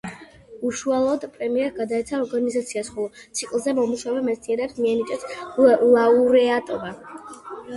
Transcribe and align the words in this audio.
უშუალოდ 0.67 1.25
პრემია 1.33 1.67
გადაეცა 1.79 2.17
ორგანიზაციას, 2.23 2.89
ხოლო 2.95 3.21
ციკლზე 3.41 3.75
მომუშავე 3.81 4.25
მეცნიერებს 4.31 4.81
მიენიჭათ 4.87 5.29
ლაურეატობა. 5.93 6.91